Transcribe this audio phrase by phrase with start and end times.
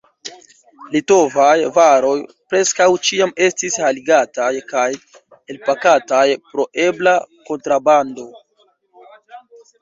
[0.93, 2.13] Litovaj varoj
[2.53, 4.87] preskaŭ ĉiam estis haltigataj kaj
[5.55, 6.23] elpakataj
[6.55, 7.15] pro ebla
[7.51, 8.27] kontrabando.